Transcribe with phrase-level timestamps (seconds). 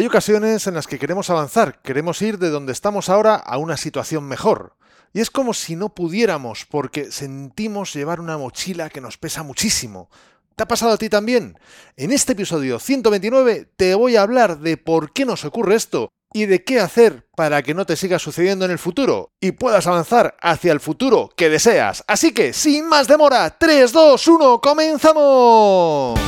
[0.00, 3.76] Hay ocasiones en las que queremos avanzar, queremos ir de donde estamos ahora a una
[3.76, 4.74] situación mejor.
[5.12, 10.08] Y es como si no pudiéramos, porque sentimos llevar una mochila que nos pesa muchísimo.
[10.56, 11.58] ¿Te ha pasado a ti también?
[11.98, 16.46] En este episodio 129 te voy a hablar de por qué nos ocurre esto y
[16.46, 20.34] de qué hacer para que no te siga sucediendo en el futuro y puedas avanzar
[20.40, 22.04] hacia el futuro que deseas.
[22.06, 26.18] Así que, sin más demora, 3, 2, 1, comenzamos.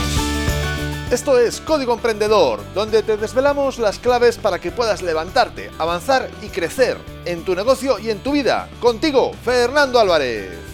[1.13, 6.47] Esto es Código Emprendedor, donde te desvelamos las claves para que puedas levantarte, avanzar y
[6.47, 8.71] crecer en tu negocio y en tu vida.
[8.81, 10.73] Contigo, Fernando Álvarez.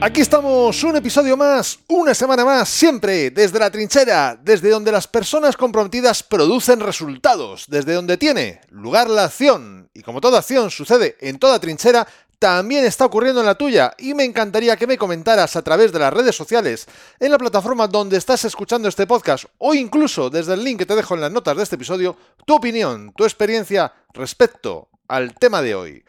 [0.00, 5.06] Aquí estamos, un episodio más, una semana más, siempre desde la trinchera, desde donde las
[5.06, 9.88] personas comprometidas producen resultados, desde donde tiene lugar la acción.
[9.94, 12.06] Y como toda acción sucede en toda trinchera,
[12.38, 15.98] también está ocurriendo en la tuya y me encantaría que me comentaras a través de
[15.98, 16.86] las redes sociales,
[17.18, 20.96] en la plataforma donde estás escuchando este podcast o incluso desde el link que te
[20.96, 22.16] dejo en las notas de este episodio,
[22.46, 26.04] tu opinión, tu experiencia respecto al tema de hoy.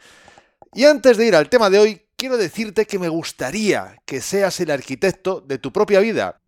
[0.73, 4.59] Y antes de ir al tema de hoy, quiero decirte que me gustaría que seas
[4.59, 6.41] el arquitecto de tu propia vida,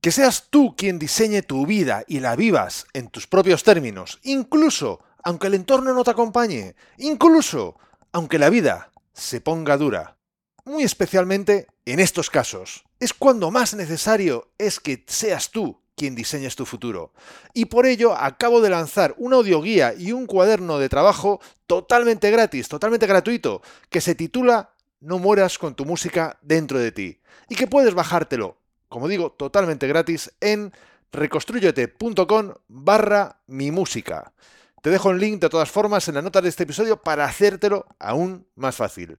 [0.00, 5.00] que seas tú quien diseñe tu vida y la vivas en tus propios términos, incluso
[5.24, 7.76] aunque el entorno no te acompañe, incluso
[8.12, 10.16] aunque la vida se ponga dura.
[10.64, 12.84] Muy especialmente en estos casos.
[13.00, 17.12] Es cuando más necesario es que seas tú quien diseñes tu futuro.
[17.52, 22.68] Y por ello acabo de lanzar una audioguía y un cuaderno de trabajo totalmente gratis,
[22.68, 27.20] totalmente gratuito, que se titula No mueras con tu música dentro de ti.
[27.48, 30.72] Y que puedes bajártelo, como digo, totalmente gratis en
[31.12, 34.32] reconstruyete.com barra mi música.
[34.82, 37.86] Te dejo el link de todas formas en la nota de este episodio para hacértelo
[38.00, 39.16] aún más fácil.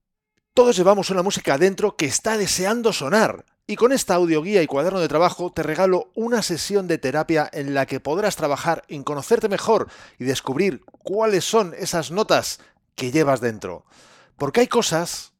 [0.52, 3.46] Todos llevamos una música adentro que está deseando sonar.
[3.66, 7.72] Y con esta audioguía y cuaderno de trabajo te regalo una sesión de terapia en
[7.72, 12.60] la que podrás trabajar en conocerte mejor y descubrir cuáles son esas notas
[12.94, 13.86] que llevas dentro.
[14.36, 15.32] Porque hay cosas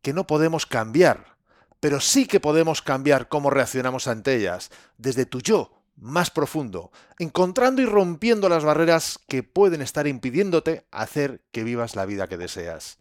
[0.00, 1.36] que no podemos cambiar,
[1.80, 7.82] pero sí que podemos cambiar cómo reaccionamos ante ellas, desde tu yo más profundo, encontrando
[7.82, 12.98] y rompiendo las barreras que pueden estar impidiéndote hacer que vivas la vida que deseas.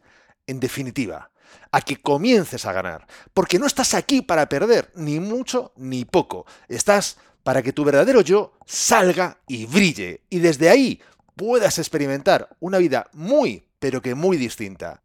[0.48, 1.32] En definitiva,
[1.72, 6.46] a que comiences a ganar, porque no estás aquí para perder, ni mucho ni poco,
[6.68, 11.02] estás para que tu verdadero yo salga y brille, y desde ahí
[11.36, 15.04] puedas experimentar una vida muy, pero que muy distinta.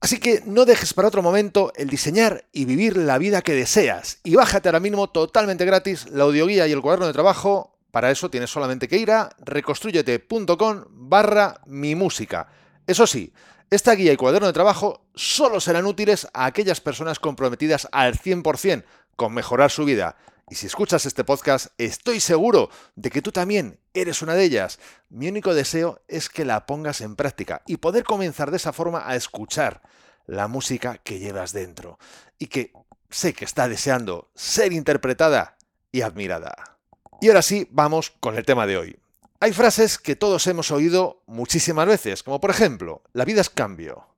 [0.00, 4.18] Así que no dejes para otro momento el diseñar y vivir la vida que deseas.
[4.22, 7.76] Y bájate ahora mismo totalmente gratis la audioguía y el cuaderno de trabajo.
[7.90, 12.48] Para eso tienes solamente que ir a reconstruyete.com barra mi música.
[12.86, 13.32] Eso sí,
[13.70, 18.84] esta guía y cuaderno de trabajo solo serán útiles a aquellas personas comprometidas al 100%
[19.16, 20.16] con mejorar su vida
[20.50, 24.78] y si escuchas este podcast, estoy seguro de que tú también eres una de ellas.
[25.10, 29.02] Mi único deseo es que la pongas en práctica y poder comenzar de esa forma
[29.06, 29.82] a escuchar
[30.26, 31.98] la música que llevas dentro
[32.38, 32.72] y que
[33.10, 35.58] sé que está deseando ser interpretada
[35.92, 36.78] y admirada.
[37.20, 38.98] Y ahora sí, vamos con el tema de hoy.
[39.40, 44.08] Hay frases que todos hemos oído muchísimas veces, como por ejemplo, la vida es cambio.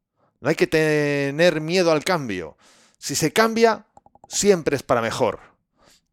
[0.40, 2.56] No hay que tener miedo al cambio.
[2.98, 3.84] Si se cambia,
[4.28, 5.40] siempre es para mejor.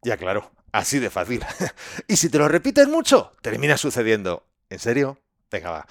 [0.02, 1.42] Ya claro, así de fácil.
[2.06, 4.46] y si te lo repites mucho, termina sucediendo.
[4.68, 5.18] ¿En serio?
[5.50, 5.86] Venga, va.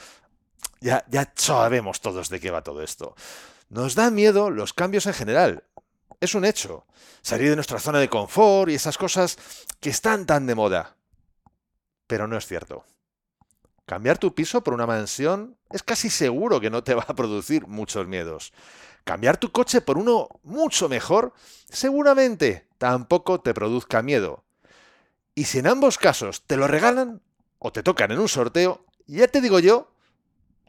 [0.79, 3.15] Ya, ya sabemos todos de qué va todo esto.
[3.69, 5.63] Nos da miedo los cambios en general.
[6.21, 6.85] Es un hecho.
[7.23, 9.37] Salir de nuestra zona de confort y esas cosas
[9.79, 10.95] que están tan de moda.
[12.05, 12.85] Pero no es cierto.
[13.87, 17.67] Cambiar tu piso por una mansión es casi seguro que no te va a producir
[17.67, 18.51] muchos miedos.
[19.05, 21.33] Cambiar tu coche por uno mucho mejor
[21.69, 24.43] seguramente tampoco te produzca miedo.
[25.35, 27.21] Y si en ambos casos te lo regalan
[27.59, 29.89] o te tocan en un sorteo, ya te digo yo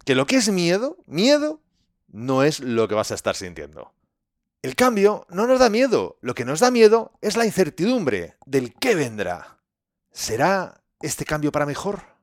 [0.04, 1.60] que lo que es miedo, miedo,
[2.06, 3.92] no es lo que vas a estar sintiendo.
[4.62, 8.74] El cambio no nos da miedo, lo que nos da miedo es la incertidumbre del
[8.74, 9.58] qué vendrá.
[10.12, 12.17] ¿Será este cambio para mejor?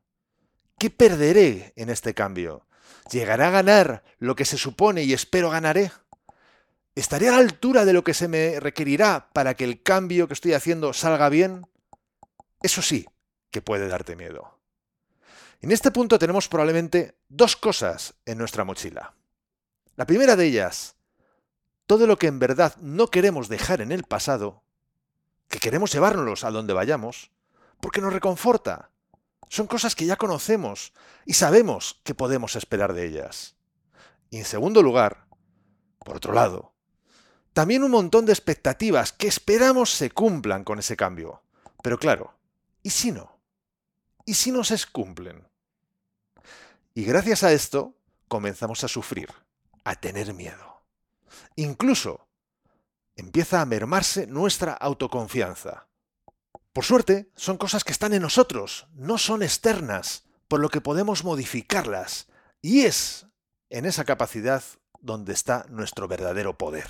[0.77, 2.66] ¿Qué perderé en este cambio?
[3.12, 5.92] ¿Llegaré a ganar lo que se supone y espero ganaré?
[6.95, 10.33] ¿Estaré a la altura de lo que se me requerirá para que el cambio que
[10.33, 11.68] estoy haciendo salga bien?
[12.62, 13.06] Eso sí
[13.51, 14.60] que puede darte miedo.
[15.62, 19.13] En este punto tenemos probablemente dos cosas en nuestra mochila.
[19.95, 20.95] La primera de ellas,
[21.86, 24.63] todo lo que en verdad no queremos dejar en el pasado,
[25.48, 27.31] que queremos llevárnoslos a donde vayamos,
[27.80, 28.92] porque nos reconforta.
[29.50, 30.94] Son cosas que ya conocemos
[31.25, 33.56] y sabemos que podemos esperar de ellas.
[34.30, 35.27] Y en segundo lugar,
[36.00, 36.74] por otro lado,
[37.53, 41.44] también un montón de expectativas que esperamos se cumplan con ese cambio.
[41.81, 42.36] Pero claro,
[42.86, 43.39] ¿Y si no?
[44.25, 45.47] ¿Y si no se cumplen?
[46.94, 47.97] Y gracias a esto
[48.27, 49.33] comenzamos a sufrir,
[49.83, 50.83] a tener miedo.
[51.56, 52.27] Incluso
[53.15, 55.88] empieza a mermarse nuestra autoconfianza.
[56.75, 61.24] Por suerte, son cosas que están en nosotros, no son externas, por lo que podemos
[61.24, 62.27] modificarlas.
[62.62, 63.27] Y es
[63.69, 64.62] en esa capacidad
[65.00, 66.89] donde está nuestro verdadero poder.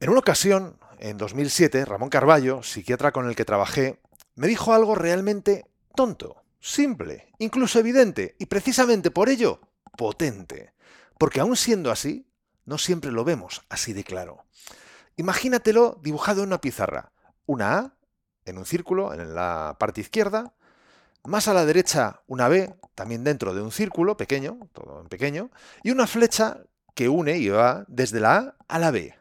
[0.00, 4.02] En una ocasión, en 2007, Ramón Carballo, psiquiatra con el que trabajé,
[4.34, 5.64] me dijo algo realmente
[5.96, 9.62] tonto, simple, incluso evidente, y precisamente por ello,
[9.96, 10.74] potente.
[11.16, 12.28] Porque aún siendo así,
[12.66, 14.44] no siempre lo vemos así de claro.
[15.16, 17.12] Imagínatelo dibujado en una pizarra.
[17.46, 17.97] Una A
[18.48, 20.54] en un círculo en la parte izquierda,
[21.24, 25.50] más a la derecha una B, también dentro de un círculo pequeño, todo en pequeño,
[25.82, 26.62] y una flecha
[26.94, 29.14] que une y va desde la A a la B.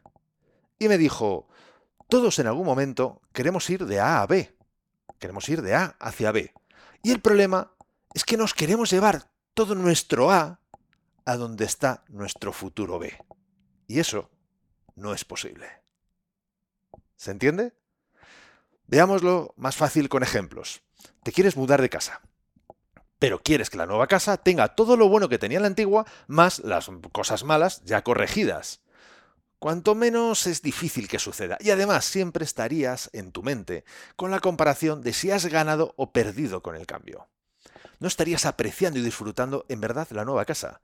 [0.79, 1.47] Y me dijo,
[2.07, 4.55] todos en algún momento queremos ir de A a B.
[5.19, 6.53] Queremos ir de A hacia B.
[7.03, 7.73] Y el problema
[8.13, 10.59] es que nos queremos llevar todo nuestro A
[11.25, 13.13] a donde está nuestro futuro B.
[13.87, 14.29] Y eso
[14.95, 15.67] no es posible.
[17.15, 17.73] ¿Se entiende?
[18.87, 20.81] Veámoslo más fácil con ejemplos.
[21.23, 22.21] Te quieres mudar de casa,
[23.19, 26.59] pero quieres que la nueva casa tenga todo lo bueno que tenía la antigua, más
[26.59, 28.81] las cosas malas ya corregidas.
[29.59, 31.57] Cuanto menos es difícil que suceda.
[31.59, 33.85] Y además siempre estarías en tu mente
[34.15, 37.27] con la comparación de si has ganado o perdido con el cambio.
[37.99, 40.81] No estarías apreciando y disfrutando en verdad la nueva casa.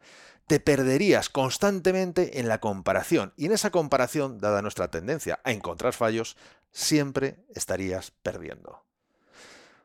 [0.48, 5.94] Te perderías constantemente en la comparación y en esa comparación, dada nuestra tendencia a encontrar
[5.94, 6.38] fallos,
[6.72, 8.84] siempre estarías perdiendo.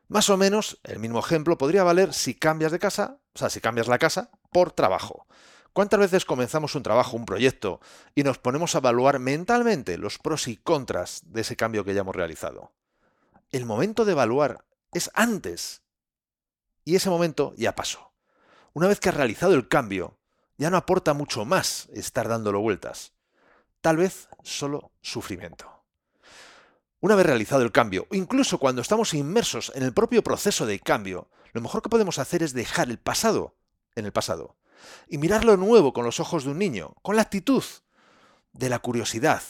[0.07, 3.61] Más o menos el mismo ejemplo podría valer si cambias de casa, o sea, si
[3.61, 5.27] cambias la casa por trabajo.
[5.71, 7.79] ¿Cuántas veces comenzamos un trabajo, un proyecto,
[8.15, 12.01] y nos ponemos a evaluar mentalmente los pros y contras de ese cambio que ya
[12.01, 12.73] hemos realizado?
[13.51, 15.83] El momento de evaluar es antes.
[16.89, 18.13] Y ese momento ya pasó.
[18.73, 20.17] Una vez que has realizado el cambio,
[20.57, 23.13] ya no aporta mucho más estar dándolo vueltas.
[23.79, 25.83] Tal vez solo sufrimiento.
[26.99, 31.29] Una vez realizado el cambio, incluso cuando estamos inmersos en el propio proceso de cambio,
[31.53, 33.55] lo mejor que podemos hacer es dejar el pasado
[33.93, 34.57] en el pasado
[35.07, 37.63] y mirar lo nuevo con los ojos de un niño, con la actitud
[38.51, 39.43] de la curiosidad,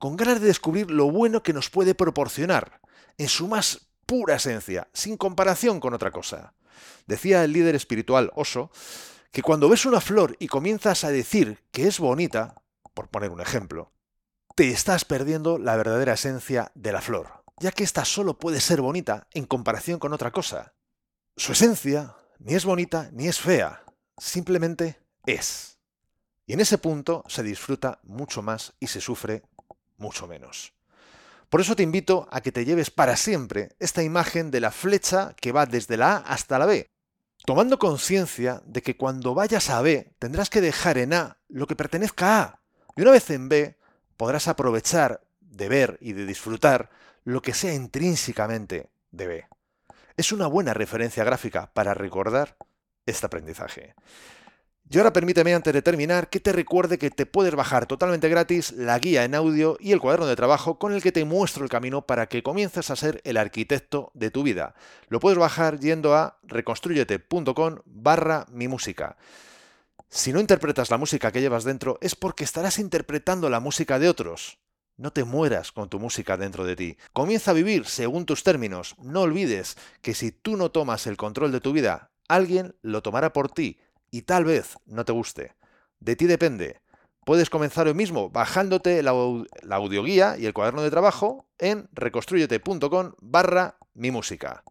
[0.00, 2.80] con ganas de descubrir lo bueno que nos puede proporcionar,
[3.16, 6.52] en su más pura esencia, sin comparación con otra cosa.
[7.06, 8.70] Decía el líder espiritual Oso
[9.32, 12.62] que cuando ves una flor y comienzas a decir que es bonita,
[12.94, 13.92] por poner un ejemplo,
[14.56, 18.80] te estás perdiendo la verdadera esencia de la flor, ya que ésta solo puede ser
[18.80, 20.74] bonita en comparación con otra cosa.
[21.36, 23.84] Su esencia ni es bonita ni es fea,
[24.18, 25.78] simplemente es.
[26.46, 29.44] Y en ese punto se disfruta mucho más y se sufre
[29.96, 30.72] mucho menos.
[31.50, 35.34] Por eso te invito a que te lleves para siempre esta imagen de la flecha
[35.40, 36.88] que va desde la A hasta la B,
[37.44, 41.74] tomando conciencia de que cuando vayas a B tendrás que dejar en A lo que
[41.74, 42.60] pertenezca a A,
[42.96, 43.76] y una vez en B
[44.16, 46.88] podrás aprovechar de ver y de disfrutar
[47.24, 49.48] lo que sea intrínsecamente de B.
[50.16, 52.56] Es una buena referencia gráfica para recordar
[53.06, 53.96] este aprendizaje.
[54.92, 58.72] Y ahora permíteme antes de terminar que te recuerde que te puedes bajar totalmente gratis
[58.72, 61.70] la guía en audio y el cuaderno de trabajo con el que te muestro el
[61.70, 64.74] camino para que comiences a ser el arquitecto de tu vida.
[65.06, 69.16] Lo puedes bajar yendo a reconstruyete.com barra mi música.
[70.08, 74.08] Si no interpretas la música que llevas dentro es porque estarás interpretando la música de
[74.08, 74.58] otros.
[74.96, 76.96] No te mueras con tu música dentro de ti.
[77.12, 78.96] Comienza a vivir según tus términos.
[78.98, 83.32] No olvides que si tú no tomas el control de tu vida, alguien lo tomará
[83.32, 83.78] por ti
[84.10, 85.54] y tal vez no te guste.
[85.98, 86.80] De ti depende.
[87.24, 93.76] Puedes comenzar hoy mismo bajándote la, audioguía y el cuaderno de trabajo en reconstruyete.com barra
[93.94, 94.64] mi música.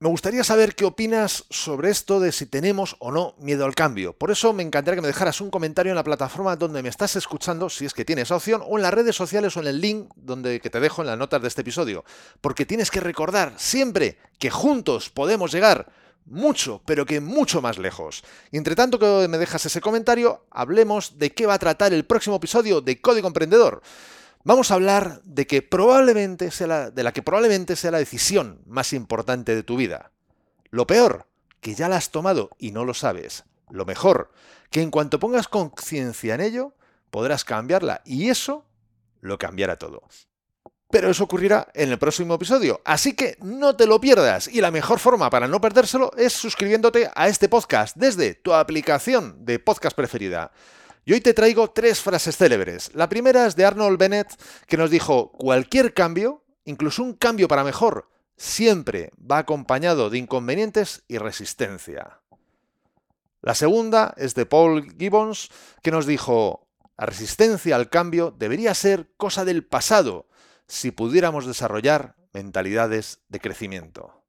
[0.00, 4.12] Me gustaría saber qué opinas sobre esto de si tenemos o no miedo al cambio.
[4.12, 7.16] Por eso me encantaría que me dejaras un comentario en la plataforma donde me estás
[7.16, 9.80] escuchando, si es que tienes esa opción, o en las redes sociales o en el
[9.80, 12.04] link donde, te dejo en las notas de este episodio.
[12.40, 15.90] Porque tienes que recordar siempre que juntos podemos llegar
[16.30, 18.22] mucho, pero que mucho más lejos.
[18.50, 22.04] Y entre tanto que me dejas ese comentario, hablemos de qué va a tratar el
[22.04, 23.82] próximo episodio de Código Emprendedor
[24.48, 28.62] vamos a hablar de que probablemente sea la, de la que probablemente sea la decisión
[28.66, 30.10] más importante de tu vida.
[30.70, 31.26] Lo peor,
[31.60, 33.44] que ya la has tomado y no lo sabes.
[33.70, 34.32] Lo mejor,
[34.70, 36.74] que en cuanto pongas conciencia en ello,
[37.10, 38.64] podrás cambiarla y eso
[39.20, 40.02] lo cambiará todo.
[40.90, 44.70] Pero eso ocurrirá en el próximo episodio, así que no te lo pierdas y la
[44.70, 49.94] mejor forma para no perdérselo es suscribiéndote a este podcast desde tu aplicación de podcast
[49.94, 50.50] preferida.
[51.04, 52.90] Y hoy te traigo tres frases célebres.
[52.94, 54.28] La primera es de Arnold Bennett,
[54.66, 61.02] que nos dijo, cualquier cambio, incluso un cambio para mejor, siempre va acompañado de inconvenientes
[61.06, 62.20] y resistencia.
[63.42, 65.50] La segunda es de Paul Gibbons,
[65.82, 66.66] que nos dijo,
[66.96, 70.28] la resistencia al cambio debería ser cosa del pasado
[70.68, 74.22] si pudiéramos desarrollar mentalidades de crecimiento.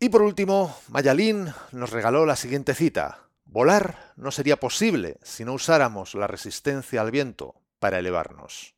[0.00, 3.28] Y por último, Mayalin nos regaló la siguiente cita.
[3.44, 8.74] Volar no sería posible si no usáramos la resistencia al viento para elevarnos.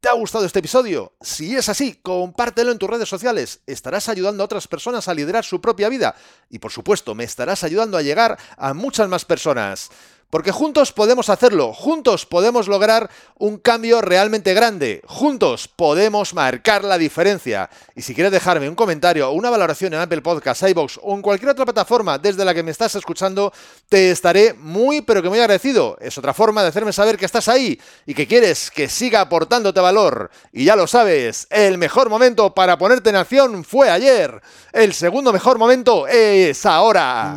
[0.00, 1.12] ¿Te ha gustado este episodio?
[1.20, 3.60] Si es así, compártelo en tus redes sociales.
[3.66, 6.16] Estarás ayudando a otras personas a liderar su propia vida.
[6.50, 9.90] Y por supuesto, me estarás ayudando a llegar a muchas más personas.
[10.32, 16.96] Porque juntos podemos hacerlo, juntos podemos lograr un cambio realmente grande, juntos podemos marcar la
[16.96, 17.68] diferencia.
[17.94, 21.20] Y si quieres dejarme un comentario o una valoración en Apple Podcasts, iBox o en
[21.20, 23.52] cualquier otra plataforma desde la que me estás escuchando,
[23.90, 25.98] te estaré muy pero que muy agradecido.
[26.00, 29.80] Es otra forma de hacerme saber que estás ahí y que quieres que siga aportándote
[29.80, 30.30] valor.
[30.50, 34.40] Y ya lo sabes, el mejor momento para ponerte en acción fue ayer.
[34.72, 37.36] El segundo mejor momento es ahora.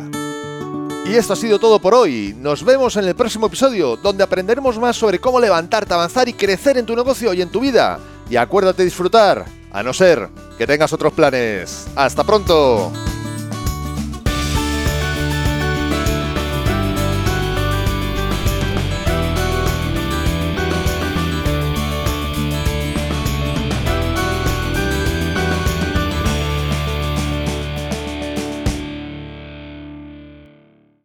[1.08, 2.34] Y esto ha sido todo por hoy.
[2.36, 6.78] Nos vemos en el próximo episodio, donde aprenderemos más sobre cómo levantarte, avanzar y crecer
[6.78, 8.00] en tu negocio y en tu vida.
[8.28, 11.86] Y acuérdate de disfrutar, a no ser que tengas otros planes.
[11.94, 12.90] ¡Hasta pronto!